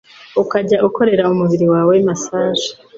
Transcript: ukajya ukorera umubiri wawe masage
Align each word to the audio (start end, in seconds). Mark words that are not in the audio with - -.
ukajya 0.43 0.77
ukorera 0.87 1.23
umubiri 1.33 1.65
wawe 1.73 1.93
masage 2.07 2.67